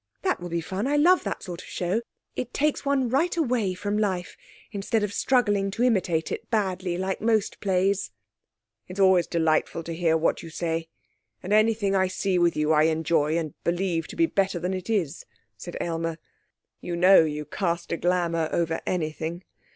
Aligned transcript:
'That 0.23 0.39
will 0.39 0.49
be 0.49 0.61
fun 0.61 0.87
I 0.87 0.95
love 0.95 1.23
that 1.25 1.43
sort 1.43 1.61
of 1.61 1.67
show. 1.67 2.01
It 2.35 2.55
takes 2.55 2.83
one 2.83 3.07
right 3.07 3.37
away 3.37 3.75
from 3.75 3.99
life 3.99 4.35
instead 4.71 5.03
of 5.03 5.13
struggling 5.13 5.69
to 5.69 5.83
imitate 5.83 6.31
it 6.31 6.49
badly 6.49 6.97
like 6.97 7.21
most 7.21 7.59
plays.' 7.59 8.09
'It's 8.87 8.99
always 8.99 9.27
delightful 9.27 9.83
to 9.83 9.93
hear 9.93 10.17
what 10.17 10.41
you 10.41 10.49
say. 10.49 10.89
And 11.43 11.53
anything 11.53 11.95
I 11.95 12.07
see 12.07 12.39
with 12.39 12.57
you 12.57 12.71
I 12.71 12.85
enjoy, 12.85 13.37
and 13.37 13.53
believe 13.63 14.07
to 14.07 14.15
be 14.15 14.25
better 14.25 14.57
than 14.57 14.73
it 14.73 14.89
is,' 14.89 15.23
said 15.55 15.77
Aylmer. 15.79 16.17
'You 16.79 16.95
know 16.95 17.23
you 17.23 17.45
cast 17.45 17.91
a 17.91 17.97
glamour 17.97 18.49
over 18.51 18.81
anything. 18.87 19.43